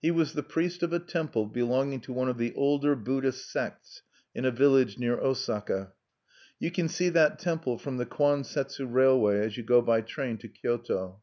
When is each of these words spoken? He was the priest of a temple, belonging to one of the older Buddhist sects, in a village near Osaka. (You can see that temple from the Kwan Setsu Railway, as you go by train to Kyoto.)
He 0.00 0.10
was 0.10 0.32
the 0.32 0.42
priest 0.42 0.82
of 0.82 0.94
a 0.94 0.98
temple, 0.98 1.44
belonging 1.44 2.00
to 2.00 2.12
one 2.14 2.30
of 2.30 2.38
the 2.38 2.54
older 2.54 2.96
Buddhist 2.96 3.50
sects, 3.50 4.00
in 4.34 4.46
a 4.46 4.50
village 4.50 4.96
near 4.96 5.18
Osaka. 5.20 5.92
(You 6.58 6.70
can 6.70 6.88
see 6.88 7.10
that 7.10 7.38
temple 7.38 7.76
from 7.76 7.98
the 7.98 8.06
Kwan 8.06 8.44
Setsu 8.44 8.86
Railway, 8.86 9.40
as 9.44 9.58
you 9.58 9.62
go 9.62 9.82
by 9.82 10.00
train 10.00 10.38
to 10.38 10.48
Kyoto.) 10.48 11.20